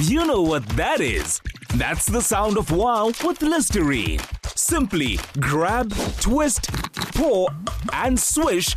You 0.00 0.24
know 0.26 0.42
what 0.42 0.64
that 0.76 1.00
is. 1.00 1.40
That's 1.74 2.06
the 2.06 2.20
sound 2.20 2.56
of 2.56 2.70
wow 2.70 3.06
with 3.24 3.42
Listerine. 3.42 4.20
Simply 4.54 5.18
grab, 5.40 5.92
twist, 6.20 6.72
pour, 7.16 7.48
and 7.92 8.16
swish 8.16 8.76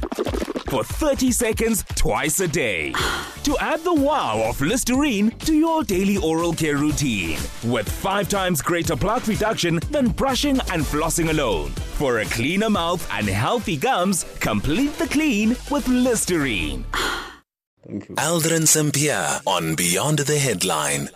for 0.68 0.84
30 0.84 1.32
seconds 1.32 1.86
twice 1.94 2.40
a 2.40 2.48
day. 2.48 2.94
To 3.44 3.56
add 3.60 3.84
the 3.84 3.94
wow 3.94 4.44
of 4.50 4.60
Listerine 4.62 5.30
to 5.46 5.54
your 5.54 5.84
daily 5.84 6.18
oral 6.18 6.54
care 6.54 6.78
routine 6.78 7.38
with 7.66 7.88
five 7.88 8.28
times 8.28 8.64
greater 8.64 8.96
plaque 8.96 9.28
reduction 9.28 9.80
than 9.92 10.10
brushing 10.10 10.60
and 10.72 10.82
flossing 10.82 11.30
alone. 11.30 11.70
For 12.00 12.20
a 12.20 12.26
cleaner 12.26 12.72
mouth 12.72 13.08
and 13.12 13.28
healthy 13.28 13.78
gums, 13.78 14.26
complete 14.40 14.98
the 14.98 15.08
clean 15.08 15.50
with 15.70 15.88
Listerine. 15.88 16.84
Thank 17.88 18.10
you. 18.10 18.16
Aldrin 18.16 18.68
Sampear 18.68 19.42
on 19.46 19.76
Beyond 19.76 20.20
the 20.20 20.38
Headline. 20.38 21.10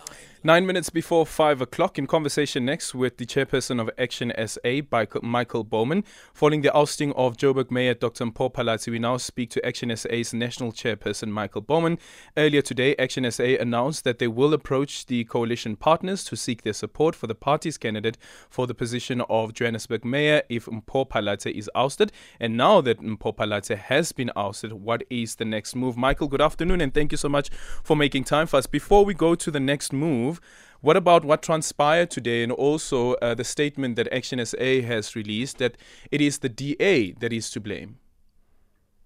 Nine 0.46 0.64
minutes 0.64 0.90
before 0.90 1.26
five 1.26 1.60
o'clock, 1.60 1.98
in 1.98 2.06
conversation 2.06 2.64
next 2.64 2.94
with 2.94 3.16
the 3.16 3.26
chairperson 3.26 3.80
of 3.80 3.90
Action 3.98 4.32
SA, 4.36 4.82
Michael- 5.20 5.64
Beaumont. 5.64 6.06
Following 6.32 6.60
the 6.60 6.72
ousting 6.72 7.12
of 7.14 7.36
Joburg 7.36 7.72
Mayor 7.72 7.94
Dr. 7.94 8.26
Mpho 8.26 8.54
Phalatse, 8.54 8.88
we 8.88 9.00
now 9.00 9.16
speak 9.16 9.50
to 9.50 9.66
Action 9.66 9.90
SA's 9.90 10.32
national 10.32 10.70
chairperson, 10.70 11.30
Michael 11.30 11.62
Beaumont. 11.62 11.98
Earlier 12.36 12.62
today, 12.62 12.94
Action 12.96 13.28
SA 13.28 13.56
announced 13.58 14.04
that 14.04 14.20
they 14.20 14.28
will 14.28 14.54
approach 14.54 15.06
the 15.06 15.24
coalition 15.24 15.74
partners 15.74 16.22
to 16.22 16.36
seek 16.36 16.62
their 16.62 16.72
support 16.72 17.16
for 17.16 17.26
the 17.26 17.34
party's 17.34 17.76
candidate 17.76 18.16
for 18.48 18.68
the 18.68 18.74
position 18.74 19.22
of 19.22 19.52
Johannesburg 19.52 20.04
Mayor 20.04 20.44
if 20.48 20.66
Mpho 20.66 21.08
Phalatse 21.08 21.50
is 21.50 21.68
ousted. 21.74 22.12
And 22.38 22.56
now 22.56 22.80
that 22.82 23.00
Mpho 23.00 23.34
Phalatse 23.34 23.76
has 23.76 24.12
been 24.12 24.30
ousted, 24.36 24.74
what 24.74 25.02
is 25.10 25.34
the 25.34 25.44
next 25.44 25.74
move? 25.74 25.96
Michael, 25.96 26.28
good 26.28 26.40
afternoon, 26.40 26.80
and 26.80 26.94
thank 26.94 27.10
you 27.10 27.18
so 27.18 27.28
much 27.28 27.50
for 27.82 27.96
making 27.96 28.22
time 28.22 28.46
for 28.46 28.58
us. 28.58 28.68
Before 28.68 29.04
we 29.04 29.12
go 29.12 29.34
to 29.34 29.50
the 29.50 29.58
next 29.58 29.92
move, 29.92 30.35
what 30.80 30.96
about 30.96 31.24
what 31.24 31.42
transpired 31.42 32.10
today 32.10 32.42
and 32.42 32.52
also 32.52 33.14
uh, 33.14 33.34
the 33.34 33.44
statement 33.44 33.96
that 33.96 34.12
Action 34.12 34.44
SA 34.44 34.82
has 34.82 35.16
released 35.16 35.58
that 35.58 35.76
it 36.10 36.20
is 36.20 36.38
the 36.38 36.48
DA 36.48 37.12
that 37.12 37.32
is 37.32 37.50
to 37.50 37.60
blame? 37.60 37.98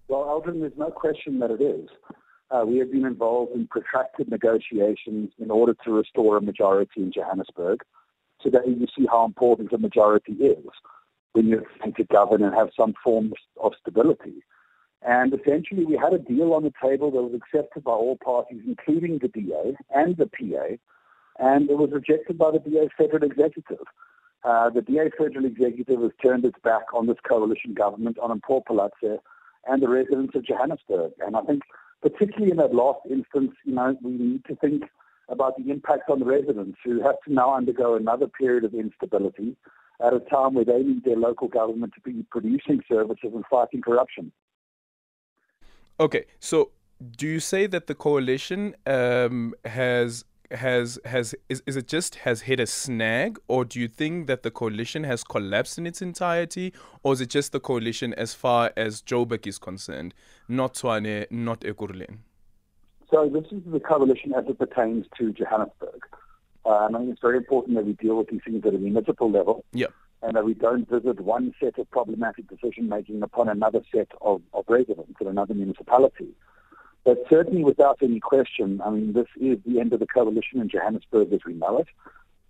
Well, 0.07 0.23
Aldrin, 0.23 0.59
there's 0.59 0.77
no 0.77 0.91
question 0.91 1.39
that 1.39 1.51
it 1.51 1.61
is. 1.61 1.89
Uh, 2.51 2.65
we 2.65 2.77
have 2.79 2.91
been 2.91 3.05
involved 3.05 3.53
in 3.53 3.65
protracted 3.67 4.29
negotiations 4.29 5.31
in 5.39 5.49
order 5.49 5.73
to 5.85 5.91
restore 5.91 6.35
a 6.35 6.41
majority 6.41 7.01
in 7.01 7.11
Johannesburg. 7.11 7.79
Today, 8.41 8.59
you 8.67 8.87
see 8.97 9.05
how 9.09 9.23
important 9.23 9.71
a 9.71 9.77
majority 9.77 10.33
is 10.33 10.65
when 11.31 11.47
you're 11.47 11.63
trying 11.77 11.93
to 11.93 12.03
govern 12.03 12.43
and 12.43 12.53
have 12.53 12.69
some 12.77 12.93
form 13.01 13.33
of 13.63 13.71
stability. 13.79 14.43
And 15.01 15.33
essentially, 15.33 15.85
we 15.85 15.95
had 15.95 16.13
a 16.13 16.19
deal 16.19 16.53
on 16.53 16.63
the 16.63 16.73
table 16.81 17.09
that 17.11 17.21
was 17.21 17.33
accepted 17.33 17.83
by 17.83 17.91
all 17.91 18.17
parties, 18.17 18.61
including 18.67 19.19
the 19.19 19.29
DA 19.29 19.75
and 19.89 20.17
the 20.17 20.27
PA, 20.27 20.75
and 21.41 21.69
it 21.69 21.77
was 21.77 21.89
rejected 21.91 22.37
by 22.37 22.51
the 22.51 22.59
DA 22.59 22.87
federal 22.97 23.23
executive. 23.23 23.85
Uh, 24.43 24.69
the 24.69 24.81
DA 24.81 25.09
federal 25.17 25.45
executive 25.45 26.01
has 26.01 26.11
turned 26.23 26.45
its 26.45 26.57
back 26.63 26.93
on 26.93 27.07
this 27.07 27.17
coalition 27.27 27.73
government, 27.73 28.17
on 28.19 28.39
Mpho 28.39 28.63
Phalatse 28.65 29.19
and 29.67 29.81
the 29.81 29.89
residents 29.89 30.35
of 30.35 30.45
Johannesburg. 30.45 31.11
And 31.19 31.35
I 31.35 31.41
think, 31.41 31.63
particularly 32.01 32.51
in 32.51 32.57
that 32.57 32.73
last 32.73 32.99
instance, 33.09 33.51
you 33.65 33.73
know, 33.73 33.97
we 34.01 34.11
need 34.11 34.45
to 34.45 34.55
think 34.55 34.83
about 35.29 35.57
the 35.57 35.71
impact 35.71 36.09
on 36.09 36.19
the 36.19 36.25
residents 36.25 36.77
who 36.83 37.01
have 37.01 37.15
to 37.27 37.33
now 37.33 37.55
undergo 37.55 37.95
another 37.95 38.27
period 38.27 38.63
of 38.63 38.73
instability 38.73 39.55
at 40.03 40.13
a 40.13 40.19
time 40.19 40.55
where 40.55 40.65
they 40.65 40.81
need 40.81 41.03
their 41.03 41.15
local 41.15 41.47
government 41.47 41.93
to 41.93 42.01
be 42.01 42.25
producing 42.31 42.81
services 42.87 43.31
and 43.33 43.45
fighting 43.49 43.81
corruption. 43.81 44.31
Okay, 45.99 46.25
so 46.39 46.71
do 47.17 47.27
you 47.27 47.39
say 47.39 47.67
that 47.67 47.87
the 47.87 47.95
coalition 47.95 48.75
um, 48.87 49.53
has 49.65 50.25
has 50.51 50.99
has 51.05 51.35
is, 51.49 51.61
is 51.65 51.75
it 51.75 51.87
just 51.87 52.15
has 52.15 52.41
hit 52.41 52.59
a 52.59 52.67
snag 52.67 53.39
or 53.47 53.65
do 53.65 53.79
you 53.79 53.87
think 53.87 54.27
that 54.27 54.43
the 54.43 54.51
coalition 54.51 55.03
has 55.03 55.23
collapsed 55.23 55.77
in 55.77 55.85
its 55.85 56.01
entirety 56.01 56.73
or 57.03 57.13
is 57.13 57.21
it 57.21 57.29
just 57.29 57.51
the 57.51 57.59
coalition 57.59 58.13
as 58.15 58.33
far 58.33 58.71
as 58.75 59.01
Joburg 59.01 59.47
is 59.47 59.57
concerned 59.57 60.13
not 60.47 60.73
Tshwane 60.73 61.25
not 61.31 61.61
Ekurhuleni 61.61 62.17
So 63.09 63.29
this 63.29 63.45
is 63.51 63.63
the 63.71 63.79
coalition 63.79 64.33
as 64.33 64.45
it 64.47 64.57
pertains 64.57 65.05
to 65.17 65.31
Johannesburg. 65.31 66.01
Uh, 66.65 66.85
and 66.85 66.95
I 66.95 66.99
think 66.99 67.11
it's 67.11 67.21
very 67.21 67.37
important 67.37 67.75
that 67.77 67.85
we 67.85 67.93
deal 67.93 68.17
with 68.17 68.29
these 68.29 68.41
things 68.45 68.63
at 68.65 68.73
a 68.73 68.77
municipal 68.77 69.31
level 69.31 69.65
yeah 69.73 69.87
and 70.21 70.35
that 70.35 70.45
we 70.45 70.53
don't 70.53 70.87
visit 70.87 71.19
one 71.19 71.53
set 71.59 71.79
of 71.79 71.89
problematic 71.89 72.47
decision 72.47 72.87
making 72.87 73.23
upon 73.23 73.49
another 73.49 73.81
set 73.93 74.09
of, 74.21 74.41
of 74.53 74.65
residents 74.67 75.13
in 75.19 75.27
another 75.27 75.53
municipality. 75.53 76.29
But 77.03 77.23
certainly, 77.29 77.63
without 77.63 77.97
any 78.01 78.19
question, 78.19 78.79
I 78.85 78.91
mean, 78.91 79.13
this 79.13 79.27
is 79.39 79.57
the 79.65 79.79
end 79.79 79.91
of 79.93 79.99
the 79.99 80.07
coalition 80.07 80.61
in 80.61 80.69
Johannesburg 80.69 81.33
as 81.33 81.39
we 81.45 81.53
know 81.53 81.79
it. 81.79 81.87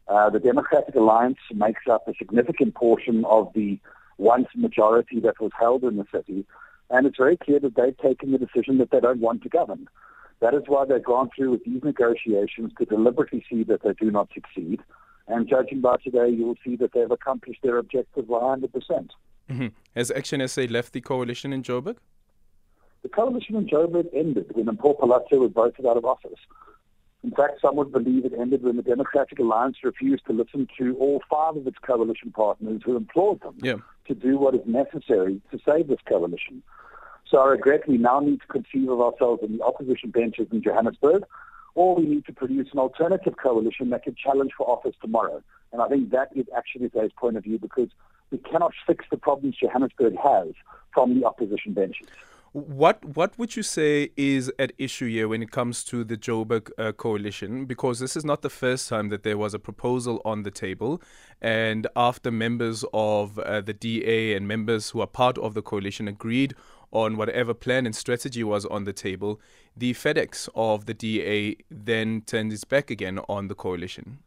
Uh, 0.08 0.30
the 0.30 0.40
Democratic 0.40 0.94
Alliance 0.96 1.38
makes 1.54 1.84
up 1.90 2.08
a 2.08 2.14
significant 2.18 2.76
portion 2.76 3.24
of 3.26 3.52
the 3.54 3.80
once 4.18 4.48
majority 4.56 5.20
that 5.22 5.40
was 5.40 5.52
held 5.58 5.84
in 5.84 5.96
the 5.96 6.06
city, 6.14 6.46
and 6.90 7.08
it's 7.08 7.18
very 7.18 7.38
clear 7.38 7.60
that 7.60 7.76
they've 7.76 7.98
taken 7.98 8.34
the 8.34 8.38
decision 8.38 8.78
that 8.80 8.92
they 8.92 9.00
don't 9.00 9.22
want 9.22 9.42
to 9.44 9.50
govern. 9.50 9.88
That 10.42 10.54
is 10.54 10.64
why 10.68 10.86
they've 10.86 11.04
gone 11.04 11.30
through 11.36 11.52
with 11.52 11.64
these 11.64 11.84
negotiations 11.84 12.74
to 12.78 12.86
deliberately 12.86 13.46
see 13.50 13.64
that 13.64 13.84
they 13.84 13.94
do 13.94 14.12
not 14.12 14.30
succeed. 14.34 14.82
And 15.28 15.48
judging 15.48 15.82
by 15.82 15.98
today, 16.04 16.30
you 16.30 16.46
will 16.46 16.58
see 16.66 16.76
that 16.78 16.92
they've 16.94 17.10
accomplished 17.10 17.62
their 17.64 17.78
objective 17.78 18.26
100%. 18.26 18.72
percent 18.74 19.14
hmm 19.50 19.68
has 19.96 20.12
Action 20.12 20.46
SA 20.48 20.64
left 20.70 20.94
the 20.94 21.02
coalition 21.02 21.54
in 21.54 21.64
Joburg 21.64 21.98
The 23.04 23.10
coalition 23.10 23.56
in 23.56 23.68
Joburg 23.68 24.08
ended 24.14 24.52
when 24.54 24.66
Mpho 24.66 25.00
Phalatse 25.00 25.40
was 25.40 25.52
voted 25.54 25.86
out 25.86 25.98
of 25.98 26.06
office. 26.06 26.40
In 27.24 27.32
fact, 27.32 27.62
some 27.62 27.76
would 27.76 27.92
believe 27.92 28.26
it 28.26 28.34
ended 28.38 28.64
when 28.64 28.78
the 28.78 28.82
Democratic 28.84 29.40
Alliance 29.40 29.78
refused 29.84 30.26
to 30.26 30.34
listen 30.34 30.68
to 30.78 30.96
all 30.98 31.22
five 31.30 31.56
of 31.56 31.68
its 31.68 31.78
coalition 31.80 32.32
partners 32.32 32.82
who 32.84 32.96
implored 32.98 33.42
them 33.42 33.56
yeah 33.62 33.76
to 34.08 34.16
do 34.16 34.38
what 34.38 34.56
is 34.56 34.62
necessary 34.66 35.42
to 35.52 35.60
save 35.66 35.88
this 35.88 36.00
coalition. 36.08 36.62
So 37.30 37.38
I 37.40 37.48
regret 37.48 37.88
we 37.88 37.98
now 37.98 38.20
need 38.20 38.42
to 38.42 38.48
conceive 38.48 38.90
of 38.90 39.00
ourselves 39.00 39.42
in 39.44 39.58
the 39.58 39.64
opposition 39.64 40.10
benches 40.10 40.48
in 40.52 40.62
Johannesburg, 40.62 41.24
or 41.76 41.96
we 41.96 42.06
need 42.06 42.26
to 42.26 42.34
produce 42.34 42.70
an 42.74 42.80
alternative 42.80 43.36
coalition 43.42 43.90
that 43.92 44.04
can 44.04 44.16
challenge 44.16 44.52
for 44.58 44.70
office 44.70 44.96
tomorrow. 45.02 45.42
And 45.72 45.82
I 45.82 45.88
think 45.88 46.10
that 46.10 46.30
is 46.36 46.46
actually 46.56 46.90
today's 46.90 47.12
point 47.16 47.38
of 47.38 47.44
view 47.44 47.58
because 47.58 47.90
we 48.32 48.40
cannot 48.40 48.74
fix 48.86 49.06
the 49.10 49.18
problems 49.18 49.56
Johannesburg 49.62 50.16
has 50.22 50.50
from 50.94 51.18
the 51.18 51.26
opposition 51.26 51.74
benches. 51.74 52.08
What 52.54 53.06
what 53.06 53.40
would 53.40 53.56
you 53.56 53.64
say 53.64 54.12
is 54.18 54.52
at 54.60 54.74
issue 54.78 55.08
here 55.08 55.30
when 55.30 55.42
it 55.42 55.52
comes 55.52 55.86
to 55.86 56.04
the 56.04 56.18
Joburg 56.18 56.70
uh, 56.78 56.92
coalition? 56.92 57.64
Because 57.64 58.00
this 58.00 58.18
is 58.18 58.26
not 58.26 58.42
the 58.42 58.50
first 58.50 58.90
time 58.90 59.08
that 59.08 59.24
there 59.24 59.38
was 59.38 59.54
a 59.54 59.60
proposal 59.60 60.22
on 60.26 60.44
the 60.44 60.52
table, 60.52 61.02
and 61.42 61.88
after 61.96 62.30
members 62.30 62.84
of 62.94 63.40
uh, 63.40 63.62
the 63.62 63.72
DA 63.72 64.34
and 64.36 64.50
members 64.50 64.90
who 64.90 65.00
are 65.00 65.08
part 65.08 65.38
of 65.38 65.54
the 65.54 65.62
coalition 65.62 66.10
agreed 66.10 66.54
on 66.92 67.16
whatever 67.16 67.54
plan 67.54 67.86
and 67.86 67.96
strategy 67.96 68.44
was 68.44 68.66
on 68.66 68.84
the 68.84 68.92
table, 68.92 69.40
the 69.78 69.94
FedEx 69.94 70.50
of 70.54 70.88
the 70.88 70.94
DA 70.94 71.56
then 71.70 72.20
turned 72.20 72.52
its 72.52 72.66
back 72.66 72.92
again 72.92 73.20
on 73.30 73.48
the 73.48 73.56
coalition. 73.56 74.20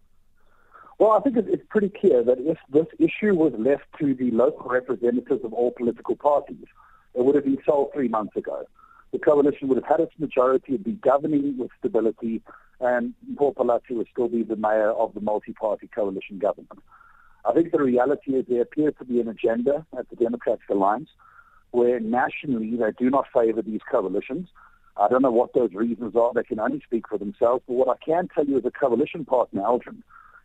Well, 0.99 1.11
I 1.11 1.21
think 1.21 1.37
it's 1.37 1.67
pretty 1.69 1.91
clear 1.91 2.25
that 2.25 2.39
if 2.39 2.57
this 2.71 2.87
issue 2.99 3.35
was 3.35 3.53
left 3.59 3.85
to 4.01 4.15
the 4.15 4.31
local 4.31 4.71
representatives 4.71 5.45
of 5.45 5.53
all 5.53 5.73
political 5.73 6.17
parties, 6.17 6.65
it 7.15 7.25
would 7.25 7.35
have 7.35 7.45
been 7.45 7.59
solved 7.65 7.95
three 7.95 8.09
months 8.09 8.37
ago. 8.37 8.65
The 9.13 9.19
coalition 9.19 9.69
would 9.69 9.77
have 9.77 9.87
had 9.87 10.01
its 10.01 10.13
majority, 10.19 10.73
would 10.73 10.85
be 10.85 10.93
governing 10.93 11.57
with 11.57 11.71
stability, 11.79 12.43
and 12.81 13.15
Mpho 13.33 13.55
Phalatse 13.55 13.91
would 13.91 14.09
still 14.11 14.29
be 14.29 14.43
the 14.43 14.57
mayor 14.57 14.91
of 14.91 15.15
the 15.15 15.21
multi-party 15.21 15.89
coalition 15.95 16.39
government. 16.39 16.81
I 17.45 17.53
think 17.53 17.71
the 17.71 17.83
reality 17.83 18.33
is 18.33 18.47
there 18.49 18.63
appears 18.63 18.95
to 18.99 19.05
be 19.05 19.21
an 19.21 19.29
agenda 19.29 19.87
at 19.97 20.09
the 20.11 20.17
Democratic 20.17 20.69
Alliance 20.71 21.11
where 21.71 22.01
nationally 22.01 22.77
they 22.77 22.91
do 22.99 23.11
not 23.11 23.27
favor 23.33 23.61
these 23.61 23.81
coalitions. 23.91 24.49
I 24.97 25.09
don't 25.09 25.23
know 25.23 25.31
what 25.31 25.55
those 25.55 25.75
reasons 25.75 26.15
are. 26.17 26.33
They 26.33 26.45
can 26.45 26.61
only 26.61 26.81
speak 26.85 27.09
for 27.09 27.19
themselves. 27.19 27.65
But 27.67 27.75
what 27.75 27.89
I 27.89 28.05
can 28.05 28.29
tell 28.35 28.47
you 28.47 28.59
as 28.59 28.65
a 28.65 28.71
coalition 28.71 29.25
partner, 29.25 29.63
Aldrin, 29.63 30.03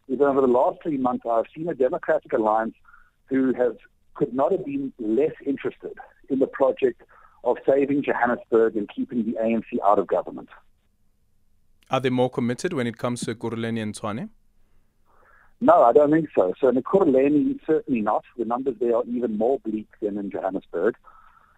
is 0.08 0.22
over 0.22 0.42
the 0.42 0.48
last 0.48 0.80
three 0.82 0.98
months, 0.98 1.26
I've 1.30 1.46
seen 1.56 1.70
a 1.70 1.76
Democratic 1.76 2.34
Alliance 2.34 2.74
who 3.28 3.54
has 3.54 3.74
could 4.16 4.34
not 4.34 4.52
have 4.52 4.66
been 4.66 4.92
less 5.00 5.34
interested 5.46 5.94
in 6.30 6.40
the 6.40 6.48
project 6.48 7.02
of 7.44 7.58
saving 7.66 8.04
Johannesburg 8.04 8.76
and 8.76 8.90
keeping 8.94 9.26
the 9.26 9.38
ANC 9.42 9.64
out 9.84 10.00
of 10.00 10.08
government. 10.08 10.50
Are 11.90 12.00
they 12.00 12.10
more 12.10 12.30
committed 12.30 12.74
when 12.74 12.88
it 12.88 12.98
comes 12.98 13.22
to 13.22 13.34
Ekurhuleni 13.34 13.82
and 13.82 13.96
Tshwane? 13.96 14.30
No, 15.62 15.84
I 15.84 15.92
don't 15.92 16.12
think 16.12 16.30
so. 16.36 16.54
So 16.60 16.70
in 16.70 16.76
Ekurhuleni, 16.76 17.60
certainly 17.66 18.02
not. 18.02 18.24
The 18.38 18.46
numbers 18.46 18.76
there 18.80 18.96
are 18.96 19.04
even 19.06 19.38
more 19.38 19.60
bleak 19.60 19.88
than 20.02 20.18
in 20.18 20.30
Johannesburg. 20.30 20.96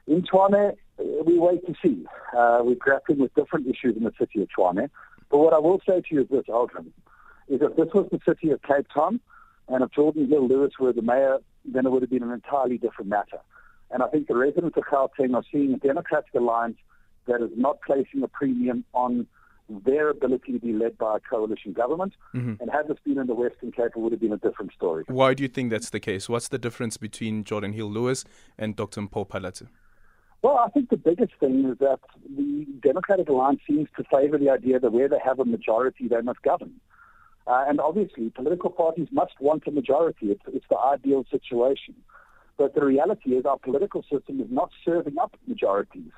In 0.08 0.24
Tshwane, 0.24 0.72
uh, 0.72 1.04
we 1.26 1.38
wait 1.38 1.66
to 1.68 1.74
see. 1.84 2.06
Uh, 2.36 2.62
we're 2.64 2.76
grappling 2.76 3.20
with 3.20 3.34
different 3.36 3.68
issues 3.68 3.96
in 3.98 4.04
the 4.04 4.14
city 4.20 4.42
of 4.42 4.48
Tshwane. 4.50 4.90
But 5.30 5.38
what 5.38 5.54
I 5.54 5.60
will 5.60 5.82
say 5.88 6.02
to 6.02 6.08
you 6.16 6.22
is 6.22 6.30
this, 6.30 6.46
Aldrin, 6.50 6.88
is 7.48 7.62
if 7.62 7.76
this 7.76 7.94
was 7.94 8.08
the 8.12 8.20
city 8.26 8.52
of 8.52 8.62
Cape 8.64 8.88
Town 8.94 9.20
and 9.68 9.84
if 9.84 9.92
Geordin 9.92 10.28
Hill-Lewis 10.28 10.74
were 10.80 10.94
the 10.94 11.02
mayor, 11.02 11.38
then 11.66 11.86
it 11.86 11.92
would 11.92 12.02
have 12.02 12.10
been 12.10 12.24
an 12.24 12.32
entirely 12.32 12.78
different 12.78 13.10
matter. 13.10 13.40
And 13.92 14.02
I 14.04 14.08
think 14.08 14.28
the 14.28 14.36
residents 14.36 14.78
of 14.78 14.84
Gauteng 14.84 15.36
are 15.36 15.44
seeing 15.52 15.74
a 15.74 15.78
Democratic 15.78 16.34
alliance 16.34 16.78
that 17.28 17.42
is 17.42 17.52
not 17.56 17.80
placing 17.86 18.24
a 18.24 18.28
premium 18.28 18.84
on 18.94 19.28
their 19.86 20.10
ability 20.10 20.52
to 20.54 20.60
be 20.60 20.74
led 20.74 20.98
by 20.98 21.18
a 21.18 21.20
coalition 21.20 21.74
government. 21.74 22.14
Mm-hmm. 22.34 22.62
And 22.62 22.72
had 22.72 22.88
this 22.88 22.98
been 23.06 23.18
in 23.18 23.28
the 23.28 23.34
Western 23.34 23.72
Cape, 23.72 23.92
it 23.96 23.98
would 23.98 24.12
have 24.12 24.22
been 24.22 24.34
a 24.34 24.38
different 24.38 24.74
story. 24.74 25.04
Why 25.08 25.34
do 25.34 25.44
you 25.44 25.50
think 25.50 25.72
that's 25.72 25.92
the 25.92 26.00
case? 26.00 26.28
What's 26.28 26.50
the 26.50 26.58
difference 26.58 26.98
between 26.98 27.44
Geordin 27.44 27.74
Hill-Lewis 27.74 28.26
and 28.58 28.76
Dr. 28.76 29.02
Mpho 29.02 29.28
Phalatse? 29.28 29.68
Well, 30.42 30.58
I 30.58 30.70
think 30.70 30.90
the 30.90 30.98
biggest 30.98 31.34
thing 31.40 31.66
is 31.66 31.78
that 31.80 32.00
the 32.36 32.66
Democratic 32.82 33.30
Alliance 33.30 33.62
seems 33.68 33.88
to 33.98 34.04
favor 34.12 34.38
the 34.38 34.50
idea 34.50 34.80
that 34.80 34.92
where 34.92 35.08
they 35.08 35.20
have 35.24 35.40
a 35.40 35.46
majority, 35.46 36.08
they 36.08 36.22
must 36.22 36.42
govern. 36.42 36.74
Uh, 37.46 37.66
and 37.68 37.80
obviously, 37.80 38.30
political 38.32 38.72
parties 38.72 39.08
must 39.12 39.34
want 39.40 39.64
a 39.68 39.72
majority. 39.72 40.32
It's, 40.32 40.42
it's 40.48 40.66
the 40.70 40.80
ideal 40.80 41.26
situation. 41.30 41.96
But 42.62 42.76
the 42.76 42.86
reality 42.86 43.32
is 43.32 43.44
our 43.44 43.58
political 43.58 44.04
system 44.04 44.40
is 44.40 44.46
not 44.52 44.70
serving 44.86 45.18
up 45.18 45.36
majorities 45.48 46.12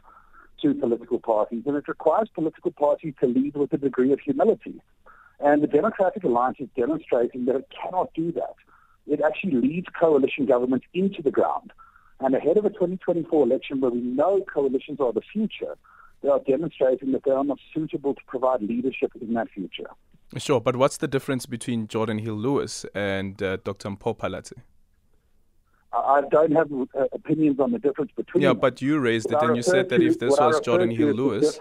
to 0.61 0.73
political 0.73 1.17
parties, 1.17 1.63
and 1.65 1.77
it 1.77 1.87
requires 1.87 2.27
political 2.35 2.71
parties 2.71 3.13
to 3.21 3.27
lead 3.27 3.55
with 3.55 3.71
a 3.71 3.77
degree 3.77 4.11
of 4.11 4.19
humility. 4.19 4.81
And 5.39 5.63
the 5.63 5.67
Democratic 5.67 6.25
Alliance 6.25 6.57
is 6.59 6.67
demonstrating 6.75 7.45
that 7.45 7.55
it 7.55 7.69
cannot 7.81 8.13
do 8.13 8.33
that. 8.33 8.55
It 9.07 9.21
actually 9.21 9.53
leads 9.53 9.87
coalition 9.97 10.45
governments 10.45 10.85
into 10.93 11.21
the 11.21 11.31
ground. 11.31 11.71
And 12.19 12.35
ahead 12.35 12.57
of 12.57 12.65
a 12.65 12.71
2024 12.71 13.45
election 13.45 13.79
where 13.79 13.91
we 13.91 14.01
know 14.01 14.41
coalitions 14.53 14.99
are 14.99 15.13
the 15.13 15.21
future, 15.21 15.77
they 16.23 16.27
are 16.27 16.41
demonstrating 16.45 17.13
that 17.13 17.23
they 17.23 17.31
are 17.31 17.45
not 17.45 17.59
suitable 17.73 18.15
to 18.15 18.21
provide 18.27 18.61
leadership 18.61 19.13
in 19.21 19.33
that 19.35 19.49
future. 19.49 19.91
Sure, 20.37 20.59
but 20.59 20.75
what's 20.75 20.97
the 20.97 21.07
difference 21.07 21.45
between 21.45 21.87
Geordin 21.87 22.19
Hill-Lewis 22.19 22.85
and 22.93 23.41
uh, 23.41 23.55
Dr. 23.63 23.91
Mpho 23.91 24.17
Phalatse? 24.17 24.51
I 25.93 26.21
don't 26.31 26.51
have 26.53 26.71
uh, 26.71 27.05
opinions 27.11 27.59
on 27.59 27.71
the 27.71 27.79
difference 27.79 28.11
between. 28.15 28.41
Yeah, 28.41 28.49
them. 28.49 28.59
but 28.59 28.81
you 28.81 28.99
raised 28.99 29.31
what 29.31 29.43
it, 29.43 29.47
and 29.47 29.55
you 29.55 29.63
said 29.63 29.89
that 29.89 30.01
if 30.01 30.19
this 30.19 30.31
was 30.31 30.59
Geordin 30.61 30.95
Hill-Lewis, 30.95 31.59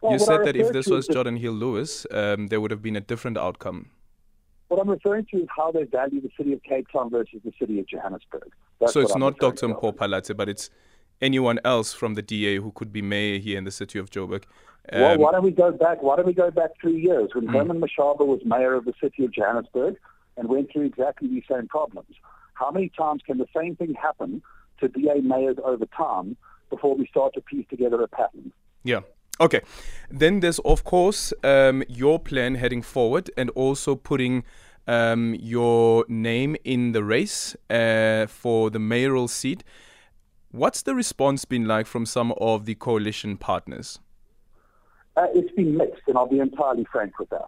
well, 0.00 0.12
you 0.12 0.18
said 0.18 0.44
that 0.44 0.56
if 0.56 0.72
this 0.72 0.86
was 0.86 1.08
Geordin 1.08 1.38
Hill-Lewis, 1.38 2.06
um, 2.10 2.48
there 2.48 2.60
would 2.60 2.70
have 2.70 2.82
been 2.82 2.96
a 2.96 3.00
different 3.00 3.38
outcome. 3.38 3.90
What 4.68 4.80
I'm 4.80 4.90
referring 4.90 5.26
to 5.30 5.38
is 5.38 5.48
how 5.56 5.70
they 5.70 5.84
value 5.84 6.20
the 6.20 6.30
city 6.36 6.52
of 6.52 6.62
Cape 6.62 6.88
Town 6.92 7.10
versus 7.10 7.40
the 7.44 7.52
city 7.58 7.78
of 7.78 7.86
Johannesburg. 7.86 8.50
That's 8.80 8.92
so 8.92 9.00
it's 9.00 9.16
not 9.16 9.38
Dr. 9.38 9.68
Mpho 9.68 9.94
Phalatse, 9.94 10.36
but 10.36 10.48
it's 10.48 10.68
anyone 11.20 11.60
else 11.64 11.92
from 11.92 12.14
the 12.14 12.22
DA 12.22 12.56
who 12.56 12.72
could 12.72 12.92
be 12.92 13.02
mayor 13.02 13.38
here 13.38 13.56
in 13.56 13.64
the 13.64 13.70
city 13.70 13.98
of 13.98 14.10
Joburg. 14.10 14.44
Um, 14.92 15.00
well, 15.00 15.18
why 15.18 15.32
don't 15.32 15.44
we 15.44 15.52
go 15.52 15.70
back? 15.70 16.02
Why 16.02 16.16
don't 16.16 16.26
we 16.26 16.34
go 16.34 16.50
back 16.50 16.70
three 16.80 17.00
years 17.00 17.30
when 17.34 17.46
mm. 17.46 17.52
Herman 17.52 17.80
Mashaba 17.80 18.26
was 18.26 18.40
mayor 18.44 18.74
of 18.74 18.84
the 18.84 18.92
city 19.00 19.24
of 19.24 19.32
Johannesburg 19.32 19.96
and 20.36 20.48
went 20.48 20.72
through 20.72 20.86
exactly 20.86 21.28
these 21.28 21.44
same 21.50 21.68
problems? 21.68 22.14
How 22.54 22.70
many 22.70 22.90
times 22.96 23.22
can 23.26 23.38
the 23.38 23.46
same 23.54 23.76
thing 23.76 23.94
happen 23.94 24.42
to 24.80 24.88
DA 24.88 25.20
mayors 25.20 25.56
over 25.64 25.86
time 25.86 26.36
before 26.70 26.96
we 26.96 27.06
start 27.06 27.34
to 27.34 27.40
piece 27.40 27.66
together 27.68 28.02
a 28.02 28.08
pattern? 28.08 28.52
Yeah. 28.82 29.00
Okay. 29.40 29.60
Then 30.10 30.40
there's, 30.40 30.60
of 30.60 30.84
course, 30.84 31.32
um, 31.42 31.82
your 31.88 32.18
plan 32.18 32.54
heading 32.54 32.82
forward 32.82 33.30
and 33.36 33.50
also 33.50 33.96
putting 33.96 34.44
um, 34.86 35.34
your 35.38 36.04
name 36.08 36.56
in 36.64 36.92
the 36.92 37.02
race 37.02 37.56
uh, 37.70 38.26
for 38.26 38.70
the 38.70 38.78
mayoral 38.78 39.28
seat. 39.28 39.64
What's 40.50 40.82
the 40.82 40.94
response 40.94 41.44
been 41.44 41.66
like 41.66 41.86
from 41.86 42.06
some 42.06 42.32
of 42.38 42.64
the 42.64 42.76
coalition 42.76 43.36
partners? 43.36 43.98
Uh, 45.16 45.26
it's 45.34 45.52
been 45.54 45.76
mixed, 45.76 46.02
and 46.06 46.16
I'll 46.16 46.28
be 46.28 46.38
entirely 46.38 46.86
frank 46.90 47.18
with 47.18 47.30
that. 47.30 47.46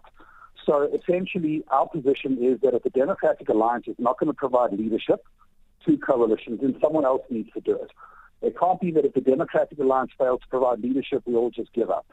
So 0.67 0.89
essentially, 0.93 1.63
our 1.69 1.87
position 1.87 2.37
is 2.41 2.59
that 2.61 2.73
if 2.73 2.83
the 2.83 2.89
Democratic 2.89 3.47
Alliance 3.47 3.85
is 3.87 3.95
not 3.97 4.19
going 4.19 4.27
to 4.27 4.33
provide 4.33 4.73
leadership 4.73 5.23
to 5.87 5.97
coalitions, 5.97 6.59
then 6.61 6.75
someone 6.81 7.05
else 7.05 7.21
needs 7.29 7.49
to 7.53 7.61
do 7.61 7.75
it. 7.75 7.91
It 8.41 8.59
can't 8.59 8.79
be 8.79 8.91
that 8.91 9.05
if 9.05 9.13
the 9.13 9.21
Democratic 9.21 9.79
Alliance 9.79 10.11
fails 10.17 10.41
to 10.41 10.47
provide 10.49 10.81
leadership, 10.81 11.23
we 11.25 11.35
all 11.35 11.51
just 11.51 11.71
give 11.73 11.89
up. 11.89 12.05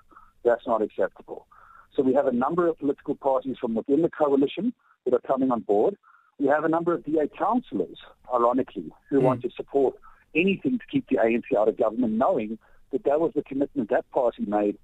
That's 0.45 0.67
not 0.69 0.83
acceptable. 0.83 1.47
So 1.97 2.03
we 2.03 2.15
have 2.15 2.29
a 2.29 2.33
number 2.33 2.69
of 2.69 2.79
political 2.79 3.17
parties 3.17 3.56
from 3.61 3.75
within 3.75 4.03
the 4.03 4.09
coalition 4.09 4.73
that 5.05 5.15
are 5.15 5.21
coming 5.27 5.51
on 5.51 5.61
board. 5.61 5.97
We 6.39 6.47
have 6.47 6.65
a 6.65 6.69
number 6.69 6.95
of 6.95 7.05
DA 7.05 7.29
councillors, 7.37 7.99
ironically, 8.33 8.93
who 9.11 9.19
mm. 9.19 9.23
want 9.23 9.43
to 9.43 9.51
support 9.56 9.97
anything 10.35 10.79
to 10.79 10.85
keep 10.91 11.09
the 11.09 11.17
ANC 11.17 11.56
out 11.59 11.69
of 11.69 11.77
government, 11.77 12.15
knowing 12.15 12.59
that 12.93 13.03
that 13.05 13.21
was 13.21 13.33
the 13.35 13.43
commitment 13.43 13.91
that 13.91 14.09
party 14.12 14.45
made 14.47 14.79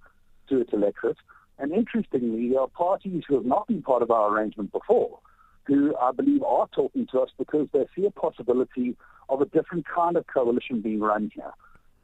to 0.49 0.61
its 0.61 0.73
electorate. 0.73 1.17
And 1.61 1.73
interestingly, 1.73 2.49
there 2.49 2.61
are 2.61 2.69
parties 2.69 3.23
who 3.29 3.35
have 3.35 3.45
not 3.45 3.69
been 3.69 3.83
part 3.83 4.03
of 4.03 4.11
our 4.11 4.35
arrangement 4.35 4.73
before, 4.73 5.19
who 5.65 5.95
I 5.97 6.11
believe 6.11 6.43
are 6.43 6.67
talking 6.75 7.07
to 7.13 7.21
us 7.21 7.29
because 7.39 7.69
they 7.73 7.87
see 7.95 8.07
a 8.07 8.11
possibility 8.11 8.97
of 9.29 9.43
a 9.43 9.45
different 9.45 9.85
kind 9.87 10.17
of 10.17 10.27
coalition 10.27 10.81
being 10.81 11.01
run 11.01 11.31
here, 11.35 11.53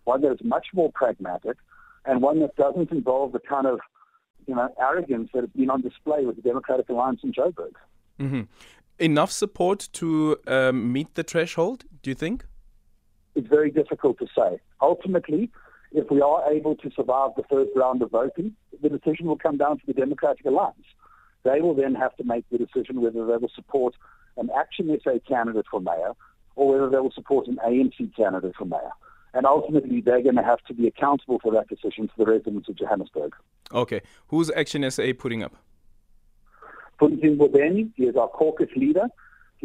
one 0.04 0.20
that 0.20 0.32
is 0.32 0.40
much 0.44 0.66
more 0.74 0.92
pragmatic 0.92 1.56
and 2.04 2.22
one 2.22 2.40
that 2.40 2.54
doesn't 2.56 2.90
involve 2.92 3.32
the 3.32 3.40
kind 3.40 3.66
of 3.66 3.80
you 4.46 4.54
know 4.54 4.68
arrogance 4.78 5.30
that 5.32 5.40
has 5.40 5.50
been 5.50 5.70
on 5.70 5.80
display 5.80 6.24
with 6.24 6.36
the 6.36 6.42
Democratic 6.42 6.88
Alliance 6.88 7.20
in 7.24 7.32
Joburg. 7.32 7.72
Mm-hmm. 8.20 8.42
Enough 8.98 9.32
support 9.32 9.88
to 9.94 10.36
um, 10.46 10.92
meet 10.92 11.14
the 11.14 11.22
threshold, 11.22 11.84
do 12.02 12.10
you 12.10 12.14
think? 12.14 12.46
It's 13.34 13.48
very 13.48 13.70
difficult 13.70 14.18
to 14.18 14.26
say. 14.36 14.60
Ultimately, 14.80 15.50
if 15.92 16.10
we 16.10 16.20
are 16.20 16.50
able 16.52 16.76
to 16.76 16.90
survive 16.94 17.30
the 17.36 17.42
first 17.50 17.70
round 17.76 18.02
of 18.02 18.10
voting, 18.10 18.54
the 18.82 18.88
decision 18.88 19.26
will 19.26 19.38
come 19.38 19.56
down 19.56 19.78
to 19.78 19.86
the 19.86 19.92
Democratic 19.92 20.44
Alliance. 20.44 20.86
They 21.44 21.60
will 21.60 21.74
then 21.74 21.94
have 21.94 22.16
to 22.16 22.24
make 22.24 22.44
the 22.50 22.58
decision 22.58 23.00
whether 23.00 23.24
they 23.24 23.36
will 23.36 23.50
support 23.54 23.94
an 24.36 24.50
Action 24.56 24.96
SA 25.02 25.18
candidate 25.26 25.66
for 25.70 25.80
mayor 25.80 26.12
or 26.56 26.72
whether 26.72 26.90
they 26.90 26.98
will 26.98 27.12
support 27.12 27.46
an 27.46 27.58
ANC 27.66 28.14
candidate 28.16 28.54
for 28.56 28.64
mayor. 28.64 28.90
And 29.34 29.44
ultimately, 29.44 30.00
they're 30.00 30.22
going 30.22 30.36
to 30.36 30.42
have 30.42 30.62
to 30.64 30.74
be 30.74 30.86
accountable 30.86 31.38
for 31.42 31.52
that 31.52 31.68
decision 31.68 32.08
to 32.08 32.14
the 32.16 32.24
residents 32.24 32.68
of 32.68 32.76
Johannesburg. 32.76 33.34
Okay. 33.72 34.00
Who's 34.28 34.50
Action 34.50 34.90
SA 34.90 35.12
putting 35.18 35.42
up? 35.42 35.54
Funzi 37.00 37.36
Ngobeni, 37.36 37.90
he 37.96 38.04
is 38.04 38.16
our 38.16 38.28
caucus 38.28 38.70
leader. 38.74 39.08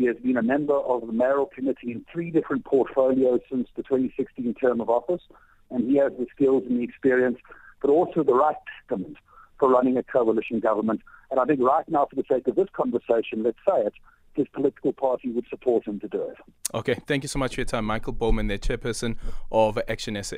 He 0.02 0.08
has 0.08 0.18
been 0.18 0.36
a 0.36 0.42
member 0.42 0.74
of 0.74 1.06
the 1.06 1.14
mayoral 1.14 1.46
committee 1.46 1.92
in 1.92 2.04
three 2.12 2.32
different 2.32 2.66
portfolios 2.66 3.42
since 3.52 3.68
the 3.76 3.84
2016 3.84 4.56
term 4.56 4.82
of 4.82 4.90
office, 4.90 5.22
and 5.70 5.88
he 5.88 5.98
has 5.98 6.12
the 6.18 6.26
skills 6.34 6.64
and 6.68 6.80
the 6.80 6.84
experience, 6.84 7.38
but 7.84 7.92
also 7.92 8.24
the 8.24 8.34
right 8.34 8.56
temperament 8.90 9.18
for 9.60 9.70
running 9.70 9.98
a 9.98 10.02
coalition 10.02 10.60
government. 10.60 11.02
And 11.30 11.40
I 11.40 11.46
think 11.46 11.60
right 11.60 11.88
now, 11.88 12.08
for 12.10 12.16
the 12.16 12.24
sake 12.28 12.48
of 12.48 12.56
this 12.56 12.68
conversation, 12.74 13.44
let's 13.44 13.60
say 13.64 13.82
it, 13.82 13.94
his 14.34 14.48
political 14.48 14.92
party 14.92 15.30
would 15.30 15.46
support 15.52 15.88
him 15.88 16.00
to 16.00 16.08
do 16.08 16.24
it. 16.24 16.38
Okay, 16.74 16.96
thank 17.06 17.24
you 17.24 17.30
so 17.30 17.38
much 17.38 17.54
for 17.54 17.62
your 17.62 17.66
time, 17.66 17.86
Michael 17.86 18.14
Beaumont, 18.14 18.50
the 18.50 18.58
chairperson 18.58 19.18
of 19.52 19.78
Action 19.88 20.18
SA. 20.24 20.38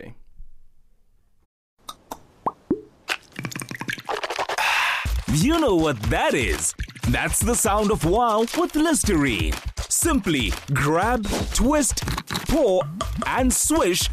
You 5.31 5.57
know 5.61 5.75
what 5.75 6.01
that 6.03 6.33
is? 6.33 6.75
That's 7.09 7.39
the 7.39 7.55
sound 7.55 7.91
of 7.91 8.05
wow 8.05 8.45
with 8.57 8.75
Listerine. 8.75 9.53
Simply 9.89 10.53
grab, 10.73 11.27
twist, 11.53 12.05
pour, 12.47 12.83
and 13.27 13.53
swish 13.53 14.07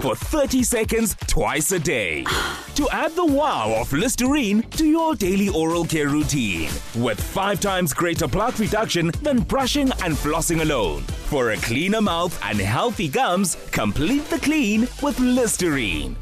for 0.00 0.16
30 0.16 0.62
seconds 0.62 1.16
twice 1.26 1.70
a 1.72 1.78
day. 1.78 2.24
To 2.74 2.88
add 2.90 3.14
the 3.14 3.24
wow 3.24 3.74
of 3.78 3.92
Listerine 3.92 4.62
to 4.72 4.86
your 4.86 5.14
daily 5.14 5.48
oral 5.48 5.84
care 5.84 6.08
routine 6.08 6.70
with 6.96 7.20
five 7.20 7.60
times 7.60 7.94
greater 7.94 8.26
plaque 8.26 8.58
reduction 8.58 9.12
than 9.22 9.40
brushing 9.40 9.90
and 10.02 10.14
flossing 10.14 10.62
alone. 10.62 11.02
For 11.02 11.50
a 11.50 11.56
cleaner 11.56 12.00
mouth 12.00 12.38
and 12.42 12.58
healthy 12.58 13.08
gums, 13.08 13.56
complete 13.70 14.28
the 14.30 14.38
clean 14.38 14.88
with 15.02 15.18
Listerine. 15.20 16.16